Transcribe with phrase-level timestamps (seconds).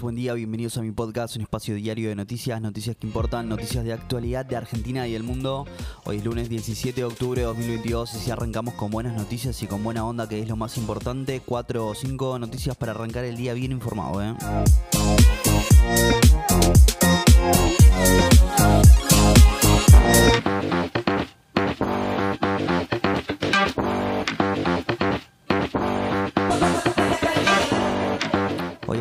[0.00, 4.46] bienvenidos a mi podcast, un espacio diario de noticias, noticias que importan, noticias de actualidad
[4.46, 5.66] de Argentina y el mundo.
[6.04, 9.66] Hoy es lunes 17 de octubre de 2022 y si arrancamos con buenas noticias y
[9.66, 13.36] con buena onda, que es lo más importante, cuatro o cinco noticias para arrancar el
[13.36, 14.22] día bien informado.
[14.22, 14.34] ¿eh?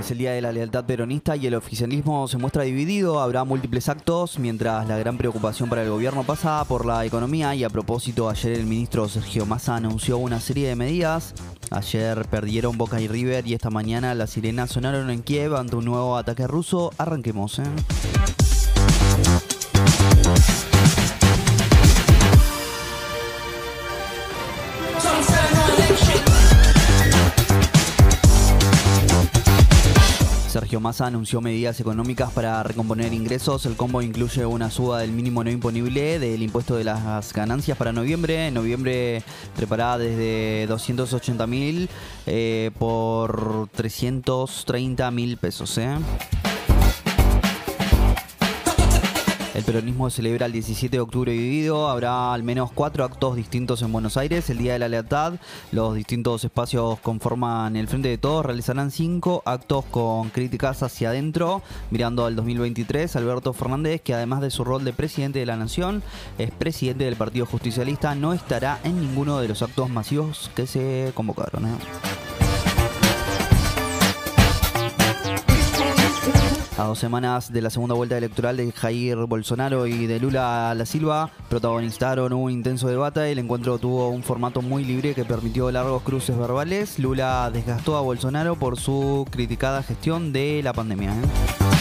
[0.08, 3.20] Es el Día de la Lealtad Peronista y el oficialismo se muestra dividido.
[3.20, 7.54] Habrá múltiples actos, mientras la gran preocupación para el gobierno pasa por la economía.
[7.56, 11.34] Y a propósito, ayer el ministro Sergio Massa anunció una serie de medidas.
[11.72, 15.84] Ayer perdieron Boca y River y esta mañana las sirenas sonaron en Kiev ante un
[15.84, 16.94] nuevo ataque ruso.
[16.98, 17.64] Arranquemos, ¿eh?
[30.68, 33.66] Sergio anunció medidas económicas para recomponer ingresos.
[33.66, 37.94] El combo incluye una suba del mínimo no imponible del impuesto de las ganancias para
[37.94, 38.52] noviembre.
[38.52, 39.24] Noviembre
[39.56, 41.90] preparada desde 280 mil
[42.26, 45.78] eh, por 330 mil pesos.
[45.78, 45.96] ¿eh?
[49.58, 51.90] El peronismo celebra el 17 de octubre dividido.
[51.90, 54.48] Habrá al menos cuatro actos distintos en Buenos Aires.
[54.52, 55.34] El Día de la Lealtad.
[55.72, 58.46] Los distintos espacios conforman el Frente de Todos.
[58.46, 61.64] Realizarán cinco actos con críticas hacia adentro.
[61.90, 66.04] Mirando al 2023, Alberto Fernández, que además de su rol de presidente de la Nación,
[66.38, 71.14] es presidente del Partido Justicialista, no estará en ninguno de los actos masivos que se
[71.16, 71.66] convocaron.
[71.66, 72.17] ¿eh?
[76.78, 80.86] A dos semanas de la segunda vuelta electoral de Jair Bolsonaro y de Lula La
[80.86, 83.32] Silva, protagonizaron un intenso debate.
[83.32, 87.00] El encuentro tuvo un formato muy libre que permitió largos cruces verbales.
[87.00, 91.10] Lula desgastó a Bolsonaro por su criticada gestión de la pandemia.
[91.10, 91.77] ¿eh?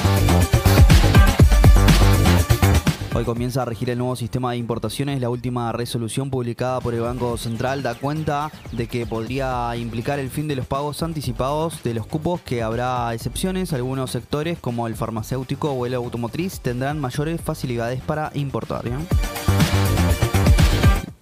[3.16, 5.22] Hoy comienza a regir el nuevo sistema de importaciones.
[5.22, 10.28] La última resolución publicada por el Banco Central da cuenta de que podría implicar el
[10.28, 13.72] fin de los pagos anticipados de los cupos, que habrá excepciones.
[13.72, 18.86] Algunos sectores, como el farmacéutico o el automotriz, tendrán mayores facilidades para importar.
[18.86, 19.35] ¿eh?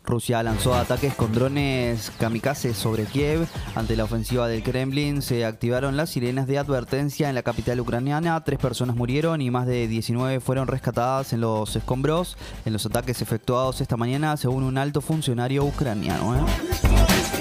[0.05, 3.47] Rusia lanzó ataques con drones kamikazes sobre Kiev.
[3.75, 8.43] Ante la ofensiva del Kremlin se activaron las sirenas de advertencia en la capital ucraniana.
[8.45, 13.23] Tres personas murieron y más de 19 fueron rescatadas en los escombros en los ataques
[13.23, 16.37] efectuados esta mañana, según un alto funcionario ucraniano.
[16.37, 17.34] ¿eh?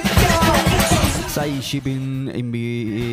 [1.34, 2.30] Tsai Shipping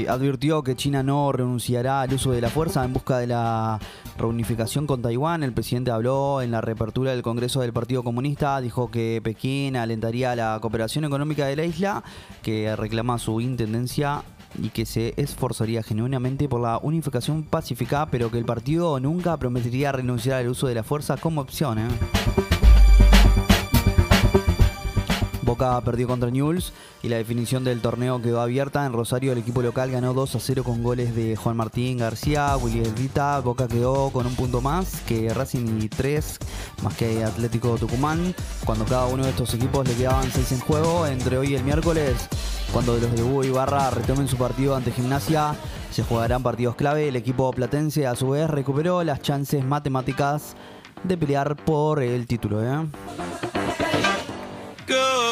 [0.06, 3.78] advirtió que China no renunciará al uso de la fuerza en busca de la
[4.18, 5.42] reunificación con Taiwán.
[5.42, 10.36] El presidente habló en la reapertura del Congreso del Partido Comunista, dijo que Pekín alentaría
[10.36, 12.04] la cooperación económica de la isla,
[12.42, 14.22] que reclama su intendencia
[14.62, 19.92] y que se esforzaría genuinamente por la unificación pacífica, pero que el partido nunca prometería
[19.92, 21.78] renunciar al uso de la fuerza como opción.
[21.78, 21.88] ¿eh?
[25.50, 26.72] Boca perdió contra Newell's
[27.02, 28.86] y la definición del torneo quedó abierta.
[28.86, 32.56] En Rosario el equipo local ganó 2 a 0 con goles de Juan Martín García,
[32.56, 33.40] Willy Elvita.
[33.40, 36.38] Boca quedó con un punto más que Racing y 3
[36.84, 38.32] más que Atlético Tucumán.
[38.64, 41.64] Cuando cada uno de estos equipos le quedaban 6 en juego, entre hoy y el
[41.64, 42.28] miércoles,
[42.72, 45.56] cuando los de Hugo y Barra retomen su partido ante Gimnasia,
[45.90, 47.08] se jugarán partidos clave.
[47.08, 50.54] El equipo platense a su vez recuperó las chances matemáticas
[51.02, 52.62] de pelear por el título.
[52.62, 52.86] ¿eh?